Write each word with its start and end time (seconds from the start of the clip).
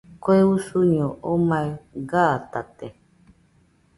Kue 0.23 0.37
usuño 0.55 1.07
omai 1.31 1.69
gatate 2.09 2.87